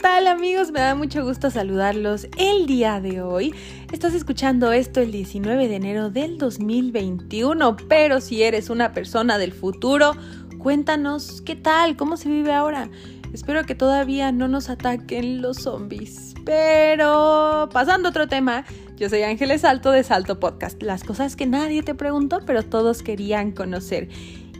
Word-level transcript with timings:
tal 0.00 0.26
amigos? 0.28 0.70
Me 0.70 0.80
da 0.80 0.94
mucho 0.94 1.24
gusto 1.24 1.50
saludarlos 1.50 2.26
el 2.38 2.66
día 2.66 3.00
de 3.00 3.20
hoy. 3.20 3.54
Estás 3.92 4.14
escuchando 4.14 4.72
esto 4.72 5.00
el 5.00 5.12
19 5.12 5.68
de 5.68 5.76
enero 5.76 6.08
del 6.08 6.38
2021, 6.38 7.76
pero 7.86 8.22
si 8.22 8.42
eres 8.42 8.70
una 8.70 8.92
persona 8.92 9.36
del 9.36 9.52
futuro, 9.52 10.12
cuéntanos 10.58 11.42
qué 11.42 11.54
tal, 11.54 11.96
cómo 11.98 12.16
se 12.16 12.30
vive 12.30 12.52
ahora. 12.52 12.88
Espero 13.34 13.64
que 13.64 13.74
todavía 13.74 14.32
no 14.32 14.48
nos 14.48 14.70
ataquen 14.70 15.42
los 15.42 15.58
zombies. 15.58 16.34
Pero 16.46 17.68
pasando 17.70 18.08
a 18.08 18.10
otro 18.10 18.26
tema, 18.26 18.64
yo 18.96 19.10
soy 19.10 19.22
Ángeles 19.22 19.60
Salto 19.60 19.90
de 19.90 20.02
Salto 20.02 20.40
Podcast. 20.40 20.82
Las 20.82 21.04
cosas 21.04 21.36
que 21.36 21.44
nadie 21.44 21.82
te 21.82 21.94
preguntó, 21.94 22.40
pero 22.46 22.62
todos 22.62 23.02
querían 23.02 23.52
conocer. 23.52 24.08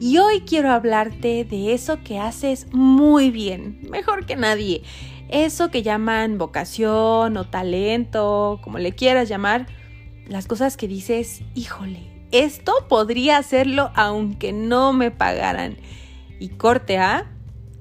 Y 0.00 0.18
hoy 0.18 0.40
quiero 0.42 0.70
hablarte 0.70 1.44
de 1.44 1.72
eso 1.72 1.98
que 2.02 2.18
haces 2.18 2.66
muy 2.72 3.30
bien, 3.30 3.80
mejor 3.90 4.26
que 4.26 4.36
nadie. 4.36 4.82
Eso 5.30 5.70
que 5.70 5.84
llaman 5.84 6.38
vocación 6.38 7.36
o 7.36 7.48
talento, 7.48 8.58
como 8.64 8.78
le 8.78 8.92
quieras 8.92 9.28
llamar, 9.28 9.68
las 10.26 10.48
cosas 10.48 10.76
que 10.76 10.88
dices, 10.88 11.42
híjole, 11.54 12.10
esto 12.32 12.72
podría 12.88 13.36
hacerlo 13.36 13.92
aunque 13.94 14.52
no 14.52 14.92
me 14.92 15.12
pagaran. 15.12 15.76
Y 16.40 16.48
corte 16.48 16.98
A, 16.98 17.30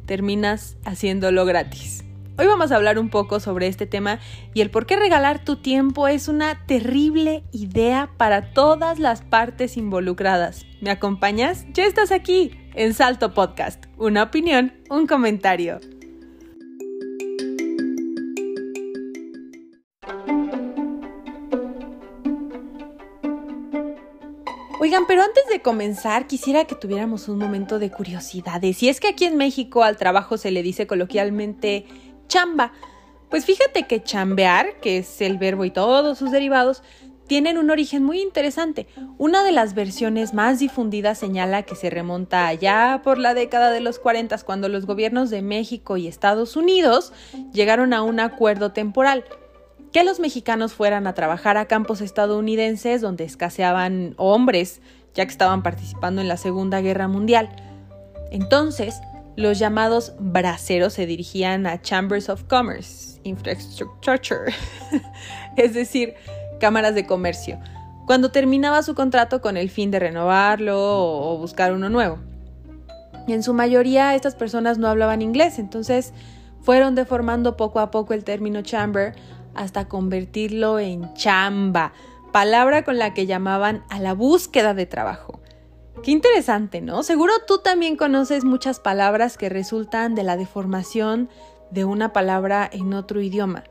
terminas 0.06 0.78
haciéndolo 0.86 1.44
gratis. 1.46 2.04
Hoy 2.38 2.46
vamos 2.46 2.72
a 2.72 2.76
hablar 2.76 3.00
un 3.00 3.10
poco 3.10 3.40
sobre 3.40 3.66
este 3.66 3.88
tema 3.88 4.20
y 4.54 4.62
el 4.62 4.70
por 4.70 4.86
qué 4.86 4.96
regalar 4.96 5.44
tu 5.44 5.56
tiempo 5.56 6.08
es 6.08 6.28
una 6.28 6.68
terrible 6.68 7.44
idea 7.52 8.12
para 8.16 8.54
todas 8.54 9.00
las 9.00 9.24
partes 9.24 9.76
involucradas. 9.76 10.68
¿Me 10.82 10.92
acompañas? 10.92 11.66
Ya 11.74 11.86
estás 11.86 12.12
aquí 12.12 12.52
en 12.76 12.94
Salto 12.94 13.34
Podcast. 13.34 13.86
Una 13.98 14.22
opinión, 14.22 14.74
un 14.92 15.08
comentario. 15.08 15.80
Oigan, 24.82 25.08
pero 25.08 25.24
antes 25.24 25.46
de 25.50 25.62
comenzar, 25.62 26.26
quisiera 26.26 26.64
que 26.64 26.74
tuviéramos 26.74 27.28
un 27.28 27.38
momento 27.38 27.80
de 27.80 27.92
curiosidades. 27.92 28.82
Y 28.82 28.88
es 28.88 29.02
que 29.02 29.10
aquí 29.10 29.26
en 29.26 29.36
México 29.36 29.84
al 29.84 29.98
trabajo 29.98 30.38
se 30.38 30.52
le 30.52 30.64
dice 30.64 30.88
coloquialmente 30.88 31.86
chamba. 32.30 32.72
Pues 33.30 33.44
fíjate 33.44 33.88
que 33.88 34.02
chambear, 34.02 34.80
que 34.80 35.00
es 35.00 35.20
el 35.20 35.38
verbo 35.38 35.66
y 35.66 35.72
todos 35.72 36.18
sus 36.18 36.32
derivados, 36.32 36.82
tienen 37.28 37.58
un 37.58 37.72
origen 37.72 38.06
muy 38.06 38.22
interesante. 38.22 38.88
Una 39.18 39.44
de 39.44 39.52
las 39.52 39.76
versiones 39.76 40.34
más 40.34 40.60
difundidas 40.60 41.18
señala 41.18 41.64
que 41.64 41.76
se 41.76 41.90
remonta 41.90 42.48
allá 42.48 43.02
por 43.04 43.18
la 43.18 43.34
década 43.34 43.72
de 43.72 43.82
los 43.82 44.00
40 44.00 44.38
cuando 44.40 44.70
los 44.70 44.86
gobiernos 44.86 45.30
de 45.30 45.42
México 45.42 45.98
y 45.98 46.08
Estados 46.08 46.56
Unidos 46.56 47.12
llegaron 47.52 47.92
a 47.94 48.02
un 48.02 48.22
acuerdo 48.22 48.72
temporal 48.72 49.26
que 49.92 50.04
los 50.04 50.20
mexicanos 50.20 50.74
fueran 50.74 51.08
a 51.08 51.14
trabajar 51.14 51.58
a 51.58 51.66
campos 51.66 52.02
estadounidenses 52.02 53.02
donde 53.02 53.24
escaseaban 53.24 54.14
hombres, 54.18 54.82
ya 55.14 55.26
que 55.26 55.32
estaban 55.32 55.64
participando 55.64 56.22
en 56.22 56.28
la 56.28 56.38
Segunda 56.38 56.82
Guerra 56.82 57.08
Mundial. 57.08 57.50
Entonces, 58.32 59.02
los 59.36 59.58
llamados 59.58 60.14
braceros 60.20 60.94
se 60.94 61.06
dirigían 61.06 61.66
a 61.66 61.82
Chambers 61.82 62.30
of 62.30 62.44
Commerce, 62.44 63.20
Infrastructure, 63.24 64.54
es 65.56 65.74
decir, 65.74 66.14
cámaras 66.60 66.94
de 66.94 67.08
comercio, 67.08 67.60
cuando 68.06 68.32
terminaba 68.32 68.84
su 68.84 68.96
contrato 68.96 69.42
con 69.42 69.58
el 69.58 69.70
fin 69.70 69.92
de 69.92 70.00
renovarlo 70.00 70.78
o 70.78 71.38
buscar 71.38 71.74
uno 71.74 71.90
nuevo. 71.90 72.20
En 73.28 73.44
su 73.44 73.54
mayoría 73.54 74.16
estas 74.16 74.36
personas 74.36 74.78
no 74.78 74.88
hablaban 74.88 75.22
inglés, 75.22 75.58
entonces 75.60 76.14
fueron 76.62 76.96
deformando 76.96 77.56
poco 77.56 77.80
a 77.80 77.92
poco 77.92 78.14
el 78.14 78.24
término 78.24 78.62
chamber 78.62 79.16
hasta 79.60 79.90
convertirlo 79.90 80.80
en 80.80 81.14
chamba, 81.16 81.92
palabra 82.32 82.86
con 82.86 82.98
la 82.98 83.14
que 83.14 83.26
llamaban 83.26 83.84
a 83.90 84.00
la 84.00 84.14
búsqueda 84.14 84.74
de 84.74 84.86
trabajo. 84.86 85.42
Qué 86.02 86.12
interesante, 86.12 86.80
¿no? 86.80 87.04
Seguro 87.04 87.34
tú 87.46 87.58
también 87.58 87.98
conoces 87.98 88.46
muchas 88.46 88.80
palabras 88.80 89.38
que 89.38 89.50
resultan 89.50 90.16
de 90.16 90.24
la 90.24 90.38
deformación 90.38 91.30
de 91.72 91.84
una 91.84 92.14
palabra 92.14 92.70
en 92.72 92.94
otro 92.94 93.20
idioma. 93.20 93.66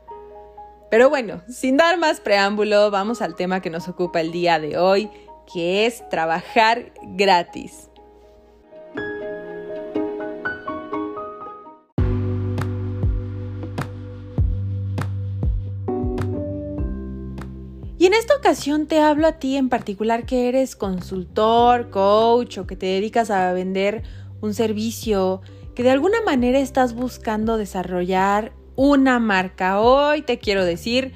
Pero 0.91 1.09
bueno, 1.09 1.41
sin 1.49 1.75
dar 1.75 1.97
más 1.97 2.19
preámbulo, 2.19 2.91
vamos 2.91 3.23
al 3.23 3.35
tema 3.35 3.59
que 3.59 3.71
nos 3.71 3.87
ocupa 3.87 4.21
el 4.21 4.31
día 4.31 4.59
de 4.59 4.77
hoy, 4.77 5.09
que 5.51 5.87
es 5.87 6.07
trabajar 6.09 6.93
gratis. 7.01 7.88
En 18.09 18.15
esta 18.15 18.35
ocasión 18.35 18.87
te 18.87 19.01
hablo 19.01 19.27
a 19.27 19.33
ti 19.33 19.55
en 19.55 19.69
particular 19.69 20.25
que 20.25 20.49
eres 20.49 20.75
consultor, 20.75 21.91
coach 21.91 22.57
o 22.57 22.65
que 22.65 22.75
te 22.75 22.87
dedicas 22.87 23.29
a 23.29 23.53
vender 23.53 24.01
un 24.41 24.55
servicio, 24.55 25.41
que 25.75 25.83
de 25.83 25.91
alguna 25.91 26.19
manera 26.21 26.57
estás 26.57 26.95
buscando 26.95 27.55
desarrollar 27.55 28.51
una 28.75 29.19
marca. 29.19 29.79
Hoy 29.79 30.23
te 30.23 30.39
quiero 30.39 30.65
decir, 30.65 31.13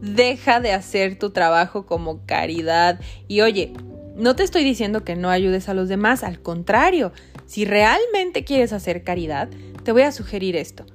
deja 0.00 0.60
de 0.60 0.70
hacer 0.70 1.18
tu 1.18 1.30
trabajo 1.30 1.84
como 1.84 2.24
caridad. 2.26 3.00
Y 3.26 3.40
oye, 3.40 3.72
no 4.14 4.36
te 4.36 4.44
estoy 4.44 4.62
diciendo 4.62 5.02
que 5.02 5.16
no 5.16 5.30
ayudes 5.30 5.68
a 5.68 5.74
los 5.74 5.88
demás, 5.88 6.22
al 6.22 6.40
contrario, 6.40 7.10
si 7.46 7.64
realmente 7.64 8.44
quieres 8.44 8.72
hacer 8.72 9.02
caridad, 9.02 9.48
te 9.82 9.90
voy 9.90 10.02
a 10.02 10.12
sugerir 10.12 10.54
esto. 10.54 10.86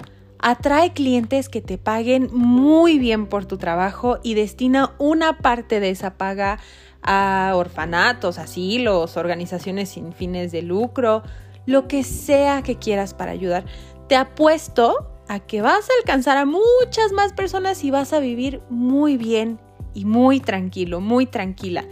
Atrae 0.41 0.94
clientes 0.94 1.50
que 1.50 1.62
te 1.62 1.78
paguen 1.78 2.29
muy 2.34 2.97
bien 2.97 3.28
por 3.28 3.46
tu 3.46 3.57
trabajo 3.57 4.18
y 4.24 4.34
destina 4.34 4.96
una 4.97 5.38
parte 5.38 5.79
de 5.79 5.91
esa 5.91 6.16
paga 6.18 6.59
a 7.03 7.53
orfanatos, 7.56 8.40
asilos, 8.40 9.18
organizaciones 9.18 9.90
sin 9.90 10.13
fines 10.13 10.51
de 10.51 10.63
lucro, 10.63 11.24
lo 11.66 11.88
que 11.88 12.03
sea 12.03 12.63
que 12.63 12.78
quieras 12.78 13.13
para 13.13 13.31
ayudar. 13.31 13.66
Te 14.07 14.16
apuesto 14.16 15.12
a 15.28 15.40
que 15.40 15.62
vas 15.62 15.90
a 15.90 15.94
alcanzar 16.00 16.38
a 16.38 16.46
muchas 16.46 17.12
más 17.13 17.34
personas 17.34 17.84
y 17.84 17.91
vas 17.91 18.12
a 18.12 18.19
vivir 18.19 18.62
muy 18.69 19.18
bien 19.18 19.59
y 19.94 20.06
muy 20.06 20.40
tranquilo, 20.40 21.01
muy 21.01 21.25
tranquila. 21.25 21.85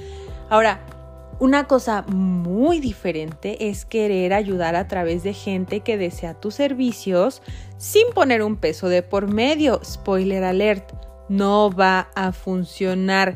Ahora, 0.50 0.82
una 1.40 1.68
cosa 1.68 2.04
muy 2.04 2.80
diferente 2.80 3.70
es 3.70 3.86
querer 3.86 4.34
ayudar 4.34 4.76
a 4.76 4.88
través 4.88 5.24
de 5.24 5.34
gente 5.34 5.80
que 5.80 5.98
desea 5.98 6.34
tus 6.34 6.56
servicios 6.56 7.42
sin 7.78 8.08
poner 8.14 8.44
un 8.44 8.58
peso 8.58 8.90
de 8.90 9.04
por 9.04 9.32
medio. 9.34 9.80
Spoiler 9.84 10.44
alert, 10.44 10.92
no 11.30 11.72
va 11.72 12.10
a 12.16 12.34
funcionar. 12.34 13.36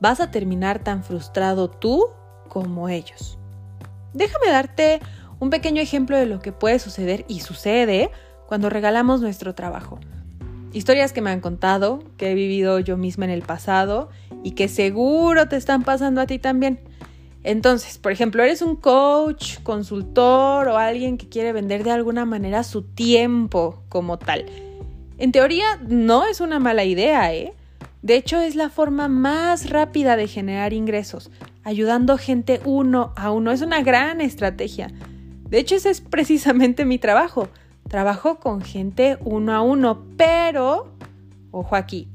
Vas 0.00 0.20
a 0.20 0.30
terminar 0.30 0.82
tan 0.82 1.04
frustrado 1.04 1.68
tú 1.68 2.06
como 2.48 2.88
ellos. 2.88 3.38
Déjame 4.14 4.50
darte 4.50 5.00
un 5.38 5.50
pequeño 5.50 5.82
ejemplo 5.82 6.16
de 6.16 6.26
lo 6.26 6.40
que 6.40 6.52
puede 6.52 6.78
suceder 6.78 7.24
y 7.28 7.40
sucede 7.40 8.10
cuando 8.46 8.70
regalamos 8.70 9.20
nuestro 9.20 9.54
trabajo. 9.54 9.98
Historias 10.72 11.12
que 11.12 11.20
me 11.20 11.30
han 11.30 11.40
contado, 11.40 12.02
que 12.16 12.30
he 12.30 12.34
vivido 12.34 12.78
yo 12.78 12.96
misma 12.96 13.26
en 13.26 13.30
el 13.30 13.42
pasado 13.42 14.08
y 14.42 14.52
que 14.52 14.68
seguro 14.68 15.48
te 15.48 15.56
están 15.56 15.82
pasando 15.82 16.22
a 16.22 16.26
ti 16.26 16.38
también. 16.38 16.80
Entonces, 17.44 17.98
por 17.98 18.12
ejemplo, 18.12 18.42
eres 18.42 18.62
un 18.62 18.76
coach, 18.76 19.58
consultor 19.62 20.68
o 20.68 20.76
alguien 20.76 21.18
que 21.18 21.28
quiere 21.28 21.52
vender 21.52 21.82
de 21.82 21.90
alguna 21.90 22.24
manera 22.24 22.62
su 22.62 22.82
tiempo 22.82 23.82
como 23.88 24.18
tal. 24.18 24.46
En 25.18 25.32
teoría 25.32 25.80
no 25.86 26.24
es 26.24 26.40
una 26.40 26.58
mala 26.58 26.84
idea, 26.84 27.34
¿eh? 27.34 27.52
De 28.02 28.16
hecho, 28.16 28.40
es 28.40 28.56
la 28.56 28.68
forma 28.68 29.08
más 29.08 29.70
rápida 29.70 30.16
de 30.16 30.26
generar 30.26 30.72
ingresos, 30.72 31.30
ayudando 31.62 32.18
gente 32.18 32.60
uno 32.64 33.12
a 33.16 33.30
uno. 33.30 33.52
Es 33.52 33.62
una 33.62 33.82
gran 33.82 34.20
estrategia. 34.20 34.88
De 35.48 35.58
hecho, 35.58 35.76
ese 35.76 35.90
es 35.90 36.00
precisamente 36.00 36.84
mi 36.84 36.98
trabajo. 36.98 37.48
Trabajo 37.88 38.40
con 38.40 38.62
gente 38.62 39.18
uno 39.24 39.54
a 39.54 39.62
uno, 39.62 40.02
pero, 40.16 40.92
ojo 41.50 41.76
aquí, 41.76 42.08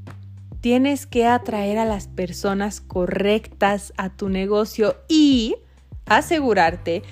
tienes 0.60 1.06
que 1.06 1.26
atraer 1.26 1.78
a 1.78 1.84
las 1.84 2.08
personas 2.08 2.80
correctas 2.80 3.92
a 3.96 4.10
tu 4.10 4.28
negocio 4.28 4.96
y 5.08 5.56
asegurarte 6.06 7.02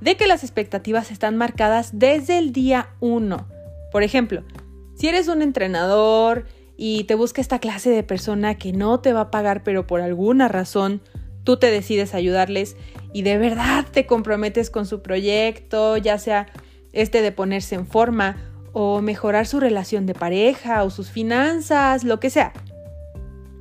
de 0.00 0.16
que 0.16 0.26
las 0.26 0.42
expectativas 0.42 1.10
están 1.10 1.36
marcadas 1.36 1.98
desde 1.98 2.38
el 2.38 2.52
día 2.52 2.90
1. 3.00 3.48
Por 3.92 4.02
ejemplo, 4.02 4.44
si 4.94 5.08
eres 5.08 5.28
un 5.28 5.42
entrenador 5.42 6.46
y 6.76 7.04
te 7.04 7.14
busca 7.14 7.40
esta 7.40 7.58
clase 7.58 7.90
de 7.90 8.02
persona 8.02 8.56
que 8.56 8.72
no 8.72 9.00
te 9.00 9.12
va 9.12 9.22
a 9.22 9.30
pagar, 9.30 9.62
pero 9.62 9.86
por 9.86 10.00
alguna 10.00 10.48
razón 10.48 11.00
tú 11.44 11.58
te 11.58 11.70
decides 11.70 12.14
ayudarles 12.14 12.76
y 13.12 13.22
de 13.22 13.38
verdad 13.38 13.86
te 13.90 14.06
comprometes 14.06 14.68
con 14.68 14.84
su 14.84 15.00
proyecto, 15.00 15.96
ya 15.96 16.18
sea 16.18 16.48
este 16.92 17.22
de 17.22 17.32
ponerse 17.32 17.74
en 17.74 17.86
forma 17.86 18.36
o 18.72 19.00
mejorar 19.00 19.46
su 19.46 19.60
relación 19.60 20.06
de 20.06 20.14
pareja 20.14 20.82
o 20.82 20.90
sus 20.90 21.10
finanzas, 21.10 22.04
lo 22.04 22.20
que 22.20 22.30
sea. 22.30 22.52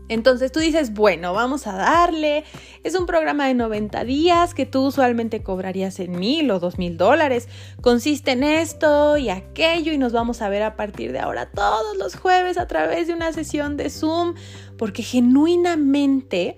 Entonces 0.07 0.52
tú 0.52 0.60
dices, 0.60 0.94
bueno, 0.94 1.34
vamos 1.34 1.68
a 1.68 1.74
darle. 1.74 2.44
Es 2.84 2.96
un 2.96 3.06
programa 3.06 3.48
de 3.48 3.56
90 3.56 4.04
días 4.04 4.54
que 4.54 4.66
tú 4.66 4.88
usualmente 4.88 5.42
cobrarías 5.42 6.00
en 6.00 6.19
mil 6.19 6.52
o 6.52 6.60
dos 6.60 6.78
mil 6.78 6.98
dólares. 6.98 7.48
Consiste 7.81 8.31
en 8.31 8.44
esto 8.44 9.18
y 9.18 9.30
aquello 9.30 9.92
y 9.92 9.98
nos 9.98 10.13
vamos 10.13 10.42
a 10.42 10.50
ver 10.50 10.63
a 10.63 10.75
partir 10.75 11.12
de 11.12 11.19
ahora 11.19 11.50
todos 11.50 11.98
los 11.98 12.16
jueves 12.16 12.57
a 12.57 12.68
través 12.68 13.07
de 13.07 13.13
una 13.13 13.34
sesión 13.34 13.78
de 13.78 13.90
Zoom 13.90 14.36
porque 14.78 15.04
genuinamente 15.04 16.58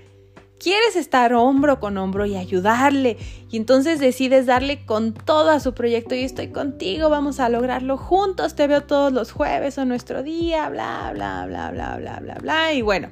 quieres 0.60 0.96
estar 0.96 1.34
hombro 1.34 1.80
con 1.80 1.98
hombro 1.98 2.26
y 2.26 2.36
ayudarle 2.36 3.18
y 3.50 3.58
entonces 3.58 4.00
decides 4.00 4.46
darle 4.46 4.86
con 4.86 5.14
todo 5.14 5.52
a 5.52 5.60
su 5.60 5.74
proyecto 5.74 6.16
y 6.16 6.24
estoy 6.24 6.50
contigo, 6.50 7.10
vamos 7.10 7.40
a 7.40 7.50
lograrlo 7.50 7.98
juntos, 7.98 8.56
te 8.56 8.68
veo 8.68 8.84
todos 8.84 9.14
los 9.14 9.32
jueves 9.32 9.78
o 9.78 9.86
nuestro 9.86 10.24
día, 10.24 10.68
bla, 10.70 11.12
bla, 11.14 11.46
bla, 11.46 11.72
bla, 11.72 11.98
bla, 11.98 12.20
bla, 12.20 12.36
bla. 12.42 12.74
Y 12.74 12.82
bueno, 12.82 13.10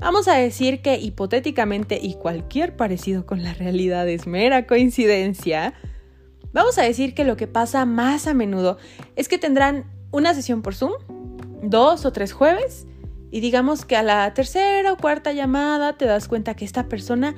vamos 0.00 0.28
a 0.28 0.34
decir 0.34 0.80
que 0.82 0.96
hipotéticamente 0.96 1.98
y 2.02 2.14
cualquier 2.14 2.74
parecido 2.74 3.26
con 3.26 3.42
la 3.42 3.52
realidad 3.52 4.08
es 4.08 4.26
mera 4.26 4.66
coincidencia, 4.66 5.74
vamos 6.52 6.78
a 6.78 6.82
decir 6.82 7.14
que 7.14 7.24
lo 7.24 7.36
que 7.36 7.46
pasa 7.46 7.84
más 7.84 8.26
a 8.26 8.34
menudo 8.34 8.78
es 9.14 9.28
que 9.28 9.38
tendrán 9.38 9.84
una 10.10 10.34
sesión 10.34 10.62
por 10.62 10.74
Zoom, 10.74 10.94
dos 11.62 12.04
o 12.06 12.12
tres 12.12 12.32
jueves, 12.32 12.86
y 13.30 13.40
digamos 13.40 13.84
que 13.84 13.96
a 13.96 14.02
la 14.02 14.32
tercera 14.34 14.92
o 14.92 14.96
cuarta 14.96 15.32
llamada 15.32 15.96
te 15.96 16.06
das 16.06 16.26
cuenta 16.26 16.54
que 16.54 16.64
esta 16.64 16.88
persona 16.88 17.36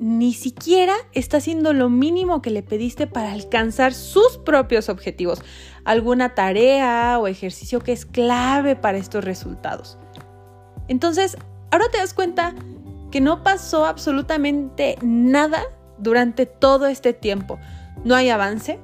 ni 0.00 0.32
siquiera 0.32 0.94
está 1.12 1.38
haciendo 1.38 1.72
lo 1.72 1.90
mínimo 1.90 2.40
que 2.40 2.50
le 2.50 2.62
pediste 2.62 3.08
para 3.08 3.32
alcanzar 3.32 3.92
sus 3.92 4.38
propios 4.38 4.88
objetivos, 4.88 5.42
alguna 5.84 6.34
tarea 6.34 7.18
o 7.18 7.26
ejercicio 7.26 7.80
que 7.80 7.92
es 7.92 8.06
clave 8.06 8.76
para 8.76 8.96
estos 8.96 9.24
resultados. 9.24 9.98
Entonces, 10.86 11.36
ahora 11.70 11.86
te 11.90 11.98
das 11.98 12.14
cuenta 12.14 12.54
que 13.10 13.20
no 13.20 13.42
pasó 13.42 13.86
absolutamente 13.86 14.96
nada 15.02 15.62
durante 15.98 16.46
todo 16.46 16.86
este 16.86 17.12
tiempo. 17.12 17.58
No 18.04 18.14
hay 18.14 18.30
avance, 18.30 18.78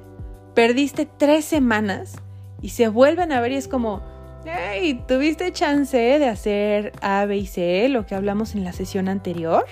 perdiste 0.53 1.05
tres 1.05 1.45
semanas 1.45 2.15
y 2.61 2.69
se 2.69 2.87
vuelven 2.87 3.31
a 3.31 3.41
ver 3.41 3.51
y 3.51 3.55
es 3.55 3.67
como, 3.67 4.01
Hey, 4.47 5.03
¿tuviste 5.07 5.51
chance 5.51 5.97
de 5.97 6.27
hacer 6.27 6.91
A, 7.01 7.25
B 7.25 7.37
y 7.37 7.47
C, 7.47 7.89
lo 7.89 8.05
que 8.05 8.13
hablamos 8.13 8.53
en 8.53 8.63
la 8.63 8.73
sesión 8.73 9.09
anterior? 9.09 9.65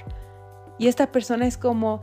Y 0.79 0.87
esta 0.87 1.11
persona 1.11 1.45
es 1.45 1.59
como, 1.59 1.99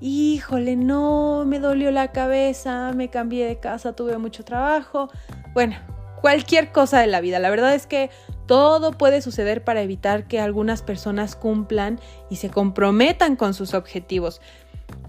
híjole, 0.00 0.76
no, 0.76 1.44
me 1.46 1.58
dolió 1.58 1.90
la 1.90 2.10
cabeza, 2.10 2.92
me 2.94 3.10
cambié 3.10 3.46
de 3.46 3.58
casa, 3.58 3.92
tuve 3.92 4.16
mucho 4.16 4.46
trabajo. 4.46 5.10
Bueno, 5.52 5.76
cualquier 6.22 6.72
cosa 6.72 7.00
de 7.00 7.06
la 7.06 7.20
vida. 7.20 7.38
La 7.38 7.50
verdad 7.50 7.74
es 7.74 7.86
que 7.86 8.08
todo 8.50 8.90
puede 8.90 9.22
suceder 9.22 9.62
para 9.62 9.80
evitar 9.80 10.26
que 10.26 10.40
algunas 10.40 10.82
personas 10.82 11.36
cumplan 11.36 12.00
y 12.30 12.34
se 12.34 12.50
comprometan 12.50 13.36
con 13.36 13.54
sus 13.54 13.74
objetivos. 13.74 14.40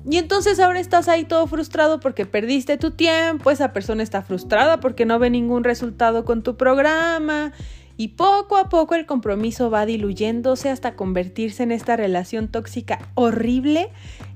Y 0.07 0.17
entonces 0.17 0.59
ahora 0.59 0.79
estás 0.79 1.07
ahí 1.07 1.25
todo 1.25 1.47
frustrado 1.47 1.99
porque 1.99 2.27
perdiste 2.27 2.77
tu 2.77 2.91
tiempo, 2.91 3.49
esa 3.49 3.73
persona 3.73 4.03
está 4.03 4.21
frustrada 4.21 4.79
porque 4.79 5.07
no 5.07 5.17
ve 5.17 5.31
ningún 5.31 5.63
resultado 5.63 6.23
con 6.23 6.43
tu 6.43 6.55
programa 6.55 7.51
y 7.97 8.09
poco 8.09 8.57
a 8.57 8.69
poco 8.69 8.93
el 8.93 9.07
compromiso 9.07 9.71
va 9.71 9.87
diluyéndose 9.87 10.69
hasta 10.69 10.95
convertirse 10.95 11.63
en 11.63 11.71
esta 11.71 11.95
relación 11.95 12.47
tóxica 12.47 12.99
horrible 13.15 13.89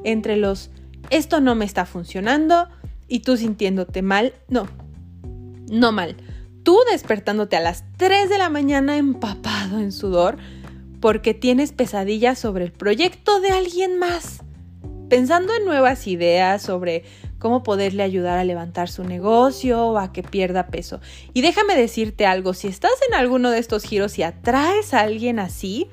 entre 0.04 0.36
los 0.36 0.72
esto 1.12 1.42
no 1.42 1.54
me 1.54 1.66
está 1.66 1.86
funcionando 1.86 2.70
y 3.08 3.20
tú 3.20 3.38
sintiéndote 3.38 4.02
mal, 4.02 4.34
no, 4.50 4.66
no 5.70 5.92
mal, 5.92 6.16
tú 6.66 6.78
despertándote 6.92 7.56
a 7.56 7.62
las 7.62 7.86
3 7.96 8.30
de 8.30 8.38
la 8.38 8.50
mañana 8.50 8.98
empapado 8.98 9.80
en 9.80 9.94
sudor 9.94 10.36
porque 11.00 11.34
tienes 11.34 11.72
pesadillas 11.72 12.38
sobre 12.38 12.66
el 12.66 12.74
proyecto 12.74 13.40
de 13.40 13.52
alguien 13.52 13.98
más 13.98 14.42
pensando 15.10 15.54
en 15.56 15.66
nuevas 15.66 16.08
ideas 16.08 16.62
sobre 16.62 17.04
cómo 17.40 17.64
poderle 17.64 18.04
ayudar 18.04 18.38
a 18.38 18.44
levantar 18.44 18.90
su 18.90 19.04
negocio 19.04 19.88
o 19.88 19.98
a 19.98 20.12
que 20.12 20.24
pierda 20.24 20.68
peso. 20.68 21.00
Y 21.34 21.42
déjame 21.42 21.76
decirte 21.76 22.26
algo, 22.26 22.54
si 22.54 22.68
estás 22.68 22.92
en 23.08 23.14
alguno 23.14 23.52
de 23.52 23.60
estos 23.60 23.84
giros 23.84 24.18
y 24.18 24.24
atraes 24.24 24.94
a 24.94 25.02
alguien 25.02 25.40
así, 25.40 25.88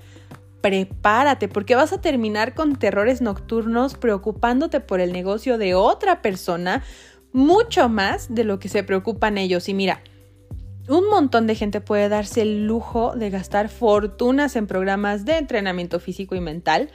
prepárate 0.61 1.49
porque 1.49 1.75
vas 1.75 1.93
a 1.93 2.01
terminar 2.01 2.55
con 2.55 2.77
terrores 2.77 3.21
nocturnos 3.21 3.95
preocupándote 3.95 4.81
por 4.81 5.01
el 5.01 5.13
negocio 5.13 5.59
de 5.59 5.75
otra 5.75 6.23
persona 6.23 6.83
mucho 7.33 7.89
más 7.89 8.35
de 8.35 8.45
lo 8.45 8.59
que 8.59 8.69
se 8.69 8.85
preocupan 8.85 9.39
ellos. 9.39 9.69
Y 9.69 9.75
mira, 9.75 10.03
un 10.93 11.09
montón 11.09 11.47
de 11.47 11.55
gente 11.55 11.81
puede 11.81 12.09
darse 12.09 12.43
el 12.43 12.67
lujo 12.67 13.15
de 13.17 13.31
gastar 13.31 13.69
fortunas 13.69 14.57
en 14.57 14.67
programas 14.67 15.25
de 15.25 15.39
entrenamiento 15.39 16.01
físico 16.01 16.35
y 16.35 16.41
mental 16.41 16.91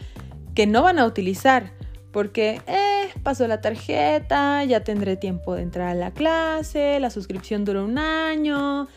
que 0.53 0.67
no 0.67 0.83
van 0.83 0.99
a 0.99 1.05
utilizar 1.05 1.73
porque, 2.11 2.61
eh, 2.65 3.09
pasó 3.21 3.47
la 3.47 3.61
tarjeta, 3.61 4.63
ya 4.63 4.83
tendré 4.83 5.17
tiempo 5.17 5.55
de 5.55 5.61
entrar 5.61 5.89
a 5.89 5.93
la 5.93 6.11
clase, 6.11 6.99
la 6.99 7.09
suscripción 7.09 7.65
dura 7.65 7.83
un 7.83 7.97
año. 7.99 8.87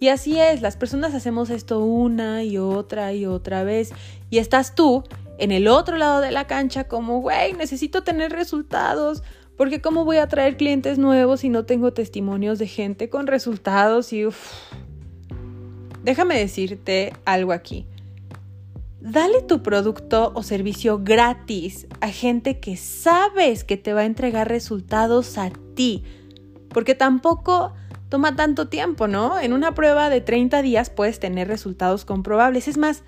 Y 0.00 0.08
así 0.08 0.40
es, 0.40 0.62
las 0.62 0.76
personas 0.76 1.14
hacemos 1.14 1.50
esto 1.50 1.80
una 1.80 2.44
y 2.44 2.58
otra 2.58 3.12
y 3.12 3.26
otra 3.26 3.62
vez. 3.62 3.92
Y 4.30 4.38
estás 4.38 4.74
tú 4.74 5.04
en 5.38 5.52
el 5.52 5.68
otro 5.68 5.96
lado 5.96 6.20
de 6.20 6.30
la 6.30 6.46
cancha 6.46 6.84
como, 6.84 7.20
güey, 7.20 7.52
necesito 7.52 8.02
tener 8.04 8.32
resultados. 8.32 9.22
Porque 9.56 9.80
¿cómo 9.80 10.04
voy 10.04 10.16
a 10.16 10.28
traer 10.28 10.56
clientes 10.56 10.98
nuevos 10.98 11.40
si 11.40 11.48
no 11.48 11.64
tengo 11.64 11.92
testimonios 11.92 12.58
de 12.58 12.66
gente 12.66 13.08
con 13.10 13.26
resultados? 13.26 14.12
Y. 14.12 14.26
Déjame 16.02 16.38
decirte 16.38 17.12
algo 17.24 17.52
aquí. 17.52 17.86
Dale 19.00 19.42
tu 19.42 19.62
producto 19.62 20.32
o 20.34 20.42
servicio 20.42 21.00
gratis 21.02 21.88
a 22.00 22.08
gente 22.08 22.60
que 22.60 22.76
sabes 22.76 23.64
que 23.64 23.76
te 23.76 23.92
va 23.92 24.02
a 24.02 24.06
entregar 24.06 24.48
resultados 24.48 25.38
a 25.38 25.50
ti. 25.74 26.04
Porque 26.68 26.94
tampoco 26.94 27.74
toma 28.08 28.36
tanto 28.36 28.68
tiempo, 28.68 29.08
¿no? 29.08 29.40
En 29.40 29.52
una 29.52 29.74
prueba 29.74 30.08
de 30.08 30.20
30 30.20 30.62
días 30.62 30.90
puedes 30.90 31.18
tener 31.18 31.48
resultados 31.48 32.04
comprobables. 32.04 32.68
Es 32.68 32.78
más, 32.78 33.02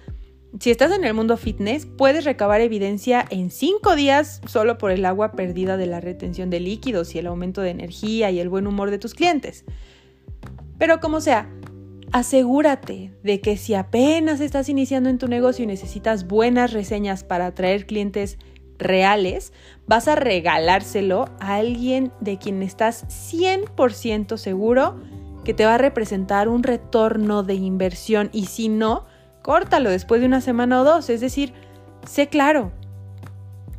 si 0.61 0.71
estás 0.71 0.93
en 0.93 1.05
el 1.05 1.15
mundo 1.15 1.37
fitness, 1.37 1.87
puedes 1.87 2.25
recabar 2.25 2.61
evidencia 2.61 3.25
en 3.31 3.51
5 3.51 3.97
días 3.97 4.41
solo 4.47 4.79
por 4.79 4.93
el 4.93 5.05
agua 5.05 5.33
perdida 5.33 5.77
de 5.77 5.87
la 5.87 6.01
retención 6.01 6.49
de 6.49 6.61
líquidos 6.61 7.15
y 7.15 7.19
el 7.19 7.27
aumento 7.27 7.61
de 7.61 7.71
energía 7.71 8.31
y 8.31 8.39
el 8.39 8.49
buen 8.49 8.67
humor 8.67 8.91
de 8.91 8.99
tus 8.99 9.15
clientes. 9.15 9.65
Pero 10.79 11.01
como 11.01 11.21
sea, 11.21 11.51
asegúrate 12.13 13.13
de 13.25 13.41
que 13.41 13.57
si 13.57 13.75
apenas 13.75 14.41
estás 14.41 14.69
iniciando 14.69 15.11
en 15.11 15.19
tu 15.19 15.27
negocio 15.27 15.65
y 15.65 15.67
necesitas 15.67 16.29
buenas 16.29 16.73
reseñas 16.73 17.25
para 17.25 17.47
atraer 17.47 17.87
clientes 17.87 18.39
reales, 18.79 19.53
vas 19.87 20.07
a 20.07 20.15
regalárselo 20.15 21.27
a 21.41 21.57
alguien 21.57 22.13
de 22.21 22.39
quien 22.39 22.63
estás 22.63 23.07
100% 23.33 24.37
seguro 24.37 25.01
que 25.45 25.55
te 25.55 25.65
va 25.65 25.75
a 25.75 25.79
representar 25.79 26.49
un 26.49 26.63
retorno 26.63 27.43
de 27.43 27.55
inversión 27.55 28.31
y 28.33 28.47
si 28.47 28.69
no, 28.69 29.07
córtalo 29.45 29.91
después 29.91 30.21
de 30.21 30.27
una 30.27 30.41
semana 30.41 30.81
o 30.81 30.85
dos. 30.85 31.09
Es 31.11 31.21
decir, 31.21 31.53
sé 32.05 32.27
claro, 32.29 32.73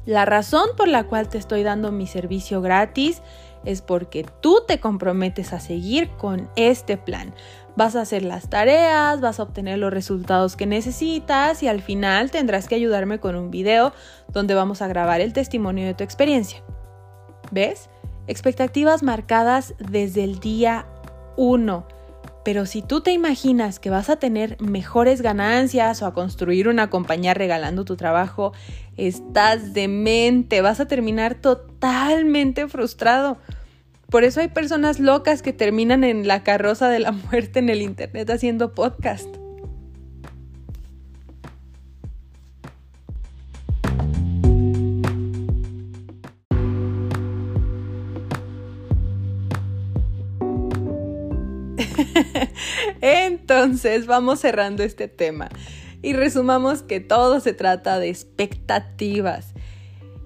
la 0.06 0.24
razón 0.24 0.70
por 0.78 0.88
la 0.88 1.04
cual 1.04 1.28
te 1.28 1.38
estoy 1.38 1.64
dando 1.64 1.92
mi 1.92 2.08
servicio 2.08 2.62
gratis 2.62 3.22
es 3.66 3.82
porque 3.82 4.26
tú 4.42 4.60
te 4.68 4.80
comprometes 4.80 5.52
a 5.52 5.60
seguir 5.60 6.10
con 6.12 6.50
este 6.56 6.98
plan 6.98 7.34
vas 7.76 7.96
a 7.96 8.02
hacer 8.02 8.24
las 8.24 8.50
tareas, 8.50 9.22
vas 9.22 9.40
a 9.40 9.44
obtener 9.44 9.78
los 9.78 9.92
resultados 9.92 10.56
que 10.56 10.66
necesitas 10.66 11.62
y 11.64 11.68
al 11.68 11.82
final 11.82 12.32
tendrás 12.32 12.68
que 12.68 12.76
ayudarme 12.76 13.20
con 13.20 13.36
un 13.36 13.52
video 13.52 13.94
donde 14.32 14.54
vamos 14.54 14.82
a 14.82 14.88
grabar 14.88 15.22
el 15.22 15.34
testimonio 15.34 15.86
de 15.86 15.94
tu 15.94 16.04
experiencia. 16.04 16.64
¿Ves? 17.52 17.90
Expectativas 18.28 19.04
marcadas 19.04 19.76
desde 19.78 20.24
el 20.24 20.40
día 20.40 20.88
1. 21.38 21.86
Pero 22.46 22.68
si 22.68 22.84
tú 22.84 23.02
te 23.02 23.12
imaginas 23.12 23.80
que 23.80 23.90
vas 23.90 24.12
a 24.12 24.18
tener 24.18 24.62
mejores 24.62 25.24
ganancias 25.24 26.04
o 26.04 26.06
a 26.06 26.14
construir 26.14 26.68
una 26.68 26.92
compañía 26.92 27.34
regalando 27.34 27.86
tu 27.86 27.96
trabajo, 27.96 28.54
estás 28.98 29.74
demente, 29.74 30.62
vas 30.62 30.80
a 30.80 30.88
terminar 30.88 31.34
totalmente 31.34 32.68
frustrado. 32.68 33.40
Por 34.12 34.24
eso 34.24 34.42
hay 34.42 34.50
personas 34.50 35.00
locas 35.00 35.42
que 35.42 35.54
terminan 35.54 36.04
en 36.04 36.28
la 36.28 36.44
carroza 36.44 36.88
de 36.88 37.00
la 37.00 37.12
muerte 37.14 37.58
en 37.58 37.70
el 37.70 37.82
Internet 37.82 38.30
haciendo 38.30 38.76
podcast. 38.76 39.28
Entonces 53.48 54.08
vamos 54.08 54.40
cerrando 54.40 54.82
este 54.82 55.08
tema 55.08 55.50
y 56.02 56.14
resumamos 56.14 56.82
que 56.82 57.00
todo 57.00 57.40
se 57.40 57.54
trata 57.54 58.00
de 58.00 58.10
expectativas. 58.10 59.54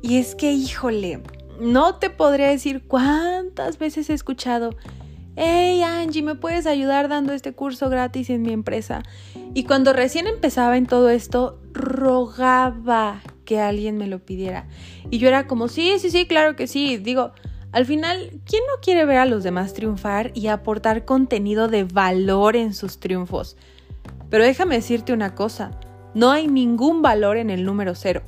Y 0.02 0.20
es 0.20 0.36
que, 0.36 0.54
híjole, 0.54 1.22
no 1.60 1.96
te 1.96 2.10
podría 2.10 2.48
decir 2.48 2.82
cuántas 2.88 3.78
veces 3.78 4.10
he 4.10 4.14
escuchado, 4.14 4.70
hey 5.36 5.84
Angie, 5.84 6.22
¿me 6.22 6.36
puedes 6.36 6.66
ayudar 6.66 7.10
dando 7.10 7.34
este 7.34 7.52
curso 7.52 7.90
gratis 7.90 8.30
en 8.30 8.42
mi 8.42 8.54
empresa? 8.54 9.04
Y 9.54 9.66
cuando 9.66 9.92
recién 9.92 10.26
empezaba 10.26 10.78
en 10.78 10.86
todo 10.86 11.10
esto, 11.10 11.60
rogaba 11.74 13.22
que 13.44 13.60
alguien 13.60 13.98
me 13.98 14.08
lo 14.08 14.20
pidiera. 14.20 14.70
Y 15.10 15.18
yo 15.18 15.28
era 15.28 15.46
como, 15.46 15.68
sí, 15.68 16.00
sí, 16.00 16.10
sí, 16.10 16.26
claro 16.26 16.56
que 16.56 16.68
sí. 16.68 16.96
Digo, 16.96 17.34
al 17.72 17.86
final, 17.86 18.32
¿quién 18.46 18.64
no 18.68 18.82
quiere 18.82 19.06
ver 19.06 19.18
a 19.18 19.26
los 19.26 19.44
demás 19.44 19.74
triunfar 19.74 20.32
y 20.34 20.48
aportar 20.48 21.06
contenido 21.06 21.68
de 21.68 21.84
valor 21.84 22.56
en 22.56 22.74
sus 22.74 23.00
triunfos? 23.00 23.58
Pero 24.30 24.44
déjame 24.44 24.76
decirte 24.76 25.14
una 25.14 25.36
cosa, 25.36 25.72
no 26.14 26.32
hay 26.32 26.48
ningún 26.48 27.02
valor 27.02 27.38
en 27.38 27.50
el 27.50 27.66
número 27.66 27.94
cero. 27.94 28.24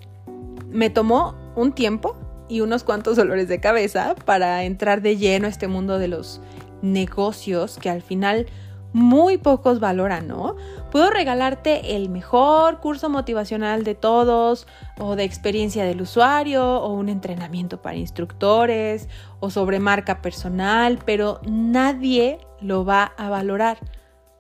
Me 0.70 0.90
tomó 0.90 1.36
un 1.56 1.74
tiempo 1.74 2.16
y 2.50 2.62
unos 2.62 2.84
cuantos 2.84 3.18
dolores 3.18 3.48
de 3.48 3.60
cabeza 3.60 4.16
para 4.26 4.64
entrar 4.64 5.02
de 5.02 5.18
lleno 5.18 5.48
a 5.48 5.50
este 5.50 5.68
mundo 5.68 5.98
de 5.98 6.08
los 6.08 6.42
negocios 6.82 7.78
que 7.80 7.90
al 7.90 8.02
final 8.02 8.48
muy 8.94 9.38
pocos 9.38 9.80
valoran, 9.80 10.28
¿no? 10.28 10.56
Puedo 10.92 11.10
regalarte 11.10 11.96
el 11.96 12.10
mejor 12.10 12.80
curso 12.80 13.10
motivacional 13.10 13.84
de 13.84 13.96
todos, 13.96 14.68
o 15.00 15.16
de 15.16 15.24
experiencia 15.24 15.86
del 15.86 16.02
usuario, 16.02 16.82
o 16.82 16.94
un 16.94 17.10
entrenamiento 17.10 17.82
para 17.82 17.96
instructores, 17.96 19.08
o 19.40 19.50
sobre 19.50 19.80
marca 19.80 20.22
personal, 20.22 21.00
pero 21.06 21.40
nadie 21.46 22.40
lo 22.60 22.86
va 22.86 23.14
a 23.18 23.30
valorar, 23.30 23.78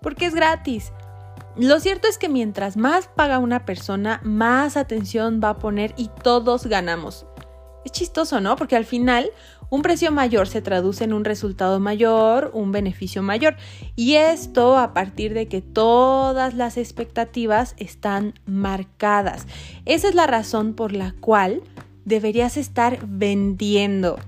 porque 0.02 0.26
es 0.26 0.36
gratis. 0.36 0.92
Lo 1.58 1.80
cierto 1.80 2.08
es 2.08 2.18
que 2.18 2.30
mientras 2.30 2.78
más 2.78 3.08
paga 3.08 3.40
una 3.40 3.66
persona, 3.66 4.22
más 4.24 4.78
atención 4.78 5.42
va 5.44 5.50
a 5.50 5.58
poner 5.58 5.94
y 5.98 6.10
todos 6.24 6.66
ganamos. 6.66 7.26
Es 7.84 7.92
chistoso, 7.92 8.40
¿no? 8.40 8.56
Porque 8.56 8.76
al 8.76 8.86
final 8.86 9.32
un 9.72 9.82
precio 9.84 10.12
mayor 10.12 10.50
se 10.50 10.62
traduce 10.62 11.06
en 11.06 11.14
un 11.14 11.24
resultado 11.24 11.80
mayor, 11.80 12.52
un 12.54 12.74
beneficio 12.74 13.24
mayor. 13.24 13.56
Y 13.96 14.16
esto 14.16 14.78
a 14.78 14.94
partir 14.94 15.34
de 15.34 15.48
que 15.48 15.62
todas 15.62 16.56
las 16.56 16.76
expectativas 16.76 17.74
están 17.78 18.34
marcadas. 18.46 19.48
Esa 19.86 20.10
es 20.10 20.14
la 20.14 20.28
razón 20.28 20.74
por 20.74 20.92
la 20.92 21.16
cual 21.22 21.62
deberías 22.04 22.58
estar 22.58 23.00
vendiendo. 23.08 24.20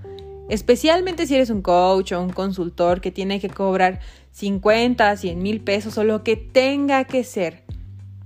Especialmente 0.48 1.28
si 1.28 1.36
eres 1.36 1.50
un 1.50 1.62
coach 1.62 2.14
o 2.14 2.22
un 2.22 2.32
consultor 2.32 3.02
que 3.02 3.12
tiene 3.12 3.42
que 3.42 3.50
cobrar 3.50 4.00
50, 4.32 5.18
100 5.18 5.44
mil 5.44 5.60
pesos 5.60 5.98
o 5.98 6.06
lo 6.06 6.24
que 6.24 6.38
tenga 6.38 7.04
que 7.04 7.26
ser. 7.26 7.66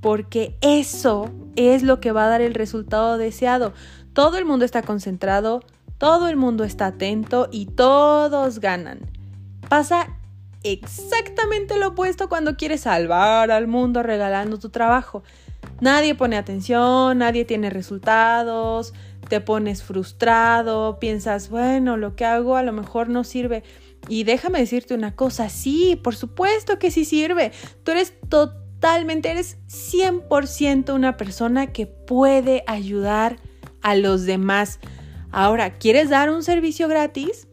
Porque 0.01 0.55
eso 0.61 1.31
es 1.55 1.81
lo 1.81 1.99
que 1.99 2.11
va 2.11 2.25
a 2.25 2.29
dar 2.29 2.41
el 2.41 2.53
resultado 2.53 3.17
deseado. 3.17 3.73
Todo 4.13 4.37
el 4.37 4.45
mundo 4.45 4.65
está 4.65 4.83
concentrado 4.83 5.63
todo 5.97 6.27
el 6.27 6.37
mundo 6.37 6.63
está 6.63 6.87
atento 6.87 7.49
y 7.51 7.65
todos 7.65 8.59
ganan. 8.59 8.99
Pasa 9.69 10.07
exactamente 10.63 11.77
lo 11.77 11.89
opuesto 11.89 12.29
cuando 12.29 12.57
quieres 12.57 12.81
salvar 12.81 13.51
al 13.51 13.67
mundo 13.67 14.03
regalando 14.03 14.59
tu 14.59 14.69
trabajo. 14.69 15.23
Nadie 15.79 16.15
pone 16.15 16.37
atención, 16.37 17.19
nadie 17.19 17.45
tiene 17.45 17.69
resultados, 17.69 18.93
te 19.27 19.41
pones 19.41 19.83
frustrado, 19.83 20.99
piensas, 20.99 21.49
bueno, 21.49 21.97
lo 21.97 22.15
que 22.15 22.25
hago 22.25 22.55
a 22.55 22.63
lo 22.63 22.73
mejor 22.73 23.09
no 23.09 23.23
sirve. 23.23 23.63
Y 24.07 24.23
déjame 24.23 24.59
decirte 24.59 24.93
una 24.93 25.15
cosa, 25.15 25.49
sí, 25.49 25.99
por 26.01 26.15
supuesto 26.15 26.79
que 26.79 26.91
sí 26.91 27.05
sirve. 27.05 27.51
Tú 27.83 27.91
eres 27.91 28.13
totalmente, 28.29 29.29
eres 29.29 29.57
100% 29.67 30.93
una 30.93 31.17
persona 31.17 31.67
que 31.67 31.85
puede 31.87 32.63
ayudar 32.67 33.37
a 33.81 33.95
los 33.95 34.25
demás. 34.25 34.79
Ahora, 35.39 35.69
¿quieres 35.69 36.09
dar 36.09 36.31
un 36.31 36.41
servicio 36.41 36.87
gratis? 36.87 37.47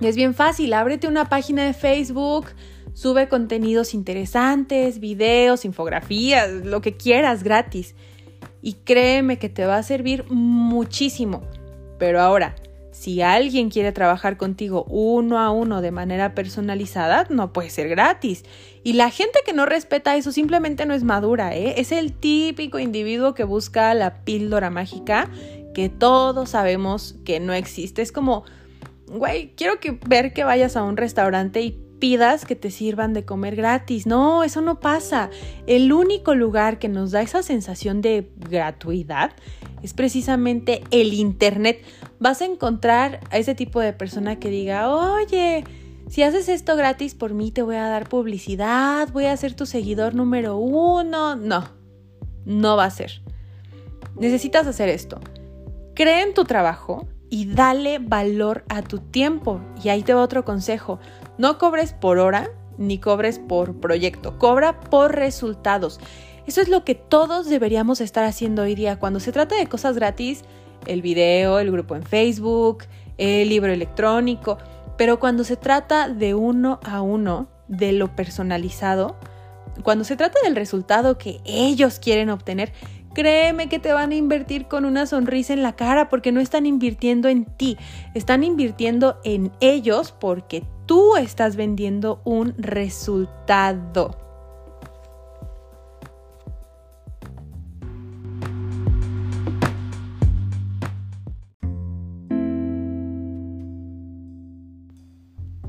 Es 0.00 0.16
bien 0.16 0.32
fácil, 0.32 0.72
ábrete 0.72 1.06
una 1.06 1.28
página 1.28 1.62
de 1.62 1.74
Facebook, 1.74 2.46
sube 2.94 3.28
contenidos 3.28 3.92
interesantes, 3.92 4.98
videos, 4.98 5.66
infografías, 5.66 6.50
lo 6.50 6.80
que 6.80 6.96
quieras 6.96 7.42
gratis. 7.42 7.94
Y 8.62 8.76
créeme 8.86 9.38
que 9.38 9.50
te 9.50 9.66
va 9.66 9.76
a 9.76 9.82
servir 9.82 10.24
muchísimo. 10.30 11.42
Pero 11.98 12.22
ahora, 12.22 12.56
si 12.92 13.20
alguien 13.20 13.68
quiere 13.68 13.92
trabajar 13.92 14.38
contigo 14.38 14.86
uno 14.88 15.38
a 15.38 15.50
uno 15.50 15.82
de 15.82 15.90
manera 15.90 16.34
personalizada, 16.34 17.26
no 17.28 17.52
puede 17.52 17.68
ser 17.68 17.90
gratis. 17.90 18.42
Y 18.84 18.94
la 18.94 19.10
gente 19.10 19.40
que 19.44 19.52
no 19.52 19.66
respeta 19.66 20.16
eso 20.16 20.32
simplemente 20.32 20.86
no 20.86 20.94
es 20.94 21.04
madura, 21.04 21.54
¿eh? 21.54 21.74
Es 21.76 21.92
el 21.92 22.14
típico 22.14 22.78
individuo 22.78 23.34
que 23.34 23.44
busca 23.44 23.92
la 23.92 24.24
píldora 24.24 24.70
mágica 24.70 25.28
que 25.76 25.90
todos 25.90 26.48
sabemos 26.48 27.16
que 27.26 27.38
no 27.38 27.52
existe. 27.52 28.00
Es 28.00 28.10
como, 28.10 28.44
güey, 29.08 29.52
quiero 29.56 29.78
que, 29.78 29.90
ver 30.08 30.32
que 30.32 30.42
vayas 30.42 30.74
a 30.74 30.82
un 30.82 30.96
restaurante 30.96 31.60
y 31.60 31.72
pidas 31.98 32.46
que 32.46 32.56
te 32.56 32.70
sirvan 32.70 33.12
de 33.12 33.26
comer 33.26 33.56
gratis. 33.56 34.06
No, 34.06 34.42
eso 34.42 34.62
no 34.62 34.80
pasa. 34.80 35.28
El 35.66 35.92
único 35.92 36.34
lugar 36.34 36.78
que 36.78 36.88
nos 36.88 37.10
da 37.10 37.20
esa 37.20 37.42
sensación 37.42 38.00
de 38.00 38.30
gratuidad 38.38 39.32
es 39.82 39.92
precisamente 39.92 40.82
el 40.90 41.12
Internet. 41.12 41.84
Vas 42.20 42.40
a 42.40 42.46
encontrar 42.46 43.20
a 43.30 43.36
ese 43.36 43.54
tipo 43.54 43.78
de 43.80 43.92
persona 43.92 44.38
que 44.38 44.48
diga, 44.48 44.88
oye, 44.88 45.62
si 46.08 46.22
haces 46.22 46.48
esto 46.48 46.74
gratis 46.74 47.14
por 47.14 47.34
mí 47.34 47.50
te 47.50 47.60
voy 47.60 47.76
a 47.76 47.86
dar 47.86 48.08
publicidad, 48.08 49.10
voy 49.12 49.26
a 49.26 49.36
ser 49.36 49.52
tu 49.52 49.66
seguidor 49.66 50.14
número 50.14 50.56
uno. 50.56 51.36
No, 51.36 51.68
no 52.46 52.76
va 52.78 52.86
a 52.86 52.90
ser. 52.90 53.20
Necesitas 54.18 54.66
hacer 54.66 54.88
esto. 54.88 55.20
Cree 55.96 56.20
en 56.20 56.34
tu 56.34 56.44
trabajo 56.44 57.08
y 57.30 57.46
dale 57.54 57.98
valor 57.98 58.66
a 58.68 58.82
tu 58.82 58.98
tiempo. 58.98 59.62
Y 59.82 59.88
ahí 59.88 60.02
te 60.02 60.12
va 60.12 60.20
otro 60.20 60.44
consejo. 60.44 61.00
No 61.38 61.56
cobres 61.56 61.94
por 61.94 62.18
hora 62.18 62.50
ni 62.76 62.98
cobres 62.98 63.38
por 63.38 63.80
proyecto. 63.80 64.36
Cobra 64.36 64.78
por 64.78 65.14
resultados. 65.14 65.98
Eso 66.46 66.60
es 66.60 66.68
lo 66.68 66.84
que 66.84 66.96
todos 66.96 67.48
deberíamos 67.48 68.02
estar 68.02 68.24
haciendo 68.24 68.60
hoy 68.60 68.74
día. 68.74 68.98
Cuando 68.98 69.20
se 69.20 69.32
trata 69.32 69.56
de 69.56 69.68
cosas 69.68 69.96
gratis, 69.96 70.44
el 70.84 71.00
video, 71.00 71.60
el 71.60 71.72
grupo 71.72 71.96
en 71.96 72.02
Facebook, 72.02 72.84
el 73.16 73.48
libro 73.48 73.72
electrónico. 73.72 74.58
Pero 74.98 75.18
cuando 75.18 75.44
se 75.44 75.56
trata 75.56 76.10
de 76.10 76.34
uno 76.34 76.78
a 76.84 77.00
uno, 77.00 77.48
de 77.68 77.92
lo 77.92 78.14
personalizado, 78.14 79.16
cuando 79.82 80.04
se 80.04 80.16
trata 80.16 80.38
del 80.44 80.56
resultado 80.56 81.18
que 81.18 81.40
ellos 81.44 81.98
quieren 81.98 82.30
obtener, 82.30 82.72
Créeme 83.16 83.70
que 83.70 83.78
te 83.78 83.94
van 83.94 84.10
a 84.10 84.14
invertir 84.14 84.66
con 84.66 84.84
una 84.84 85.06
sonrisa 85.06 85.54
en 85.54 85.62
la 85.62 85.74
cara 85.74 86.10
porque 86.10 86.32
no 86.32 86.40
están 86.40 86.66
invirtiendo 86.66 87.30
en 87.30 87.46
ti, 87.46 87.78
están 88.12 88.44
invirtiendo 88.44 89.18
en 89.24 89.52
ellos 89.60 90.12
porque 90.12 90.64
tú 90.84 91.16
estás 91.16 91.56
vendiendo 91.56 92.20
un 92.24 92.52
resultado. 92.58 94.25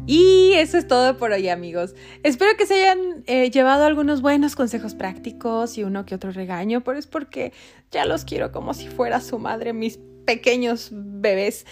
Y 0.08 0.54
eso 0.54 0.78
es 0.78 0.88
todo 0.88 1.18
por 1.18 1.34
hoy 1.34 1.50
amigos. 1.50 1.94
Espero 2.24 2.56
que 2.58 2.66
se 2.66 2.76
hayan 2.76 3.26
eh, 3.28 3.52
llevado 3.52 3.84
algunos 3.84 4.22
buenos 4.22 4.56
consejos 4.56 4.96
prácticos 4.96 5.78
y 5.78 5.84
uno 5.84 6.06
que 6.06 6.16
otro 6.16 6.32
regaño, 6.32 6.82
pero 6.82 6.98
es 6.98 7.08
porque 7.08 7.52
ya 7.92 8.06
los 8.06 8.24
quiero 8.24 8.54
como 8.54 8.74
si 8.74 8.88
fuera 8.88 9.20
su 9.20 9.38
madre, 9.38 9.74
mis 9.74 10.00
pequeños 10.26 10.92
bebés. 10.94 11.66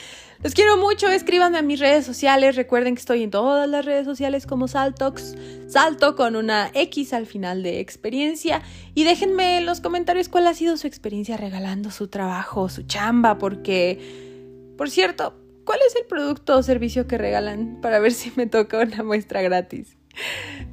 Los 0.43 0.53
quiero 0.53 0.75
mucho, 0.75 1.09
escríbanme 1.09 1.59
a 1.59 1.61
mis 1.61 1.79
redes 1.79 2.05
sociales, 2.05 2.57
recuerden 2.57 2.95
que 2.95 2.99
estoy 2.99 3.23
en 3.23 3.31
todas 3.31 3.69
las 3.69 3.85
redes 3.85 4.05
sociales 4.05 4.45
como 4.45 4.67
Saltox, 4.67 5.35
Salto 5.67 6.17
con 6.17 6.35
una 6.35 6.71
X 6.73 7.13
al 7.13 7.27
final 7.27 7.63
de 7.63 7.79
experiencia 7.79 8.61
y 8.93 9.05
déjenme 9.05 9.59
en 9.59 9.65
los 9.65 9.79
comentarios 9.79 10.27
cuál 10.27 10.47
ha 10.47 10.53
sido 10.53 10.75
su 10.75 10.87
experiencia 10.87 11.37
regalando 11.37 11.89
su 11.89 12.09
trabajo, 12.09 12.67
su 12.67 12.83
chamba, 12.83 13.37
porque, 13.37 14.73
por 14.77 14.89
cierto, 14.89 15.44
¿Cuál 15.65 15.79
es 15.85 15.95
el 15.95 16.05
producto 16.05 16.57
o 16.57 16.63
servicio 16.63 17.07
que 17.07 17.17
regalan 17.17 17.79
para 17.81 17.99
ver 17.99 18.13
si 18.13 18.31
me 18.35 18.45
toca 18.45 18.79
una 18.79 19.03
muestra 19.03 19.41
gratis? 19.41 19.97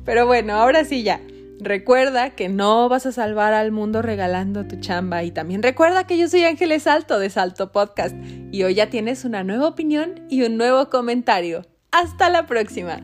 Pero 0.05 0.27
bueno, 0.27 0.55
ahora 0.55 0.85
sí 0.85 1.03
ya. 1.03 1.21
Recuerda 1.61 2.31
que 2.31 2.49
no 2.49 2.89
vas 2.89 3.07
a 3.07 3.13
salvar 3.13 3.55
al 3.55 3.71
mundo 3.71 4.03
regalando 4.03 4.67
tu 4.67 4.81
chamba 4.81 5.23
y 5.23 5.31
también 5.31 5.63
recuerda 5.63 6.07
que 6.07 6.19
yo 6.19 6.29
soy 6.29 6.45
Ángeles 6.45 6.85
Salto 6.85 7.19
de 7.19 7.31
Salto 7.31 7.71
Podcast 7.71 8.17
y 8.51 8.65
hoy 8.65 8.75
ya 8.75 8.91
tienes 8.91 9.25
una 9.25 9.45
nueva 9.45 9.69
opinión 9.69 10.27
y 10.29 10.43
un 10.43 10.57
nuevo 10.57 10.91
comentario. 10.91 11.65
Hasta 11.93 12.31
la 12.31 12.47
próxima. 12.47 13.01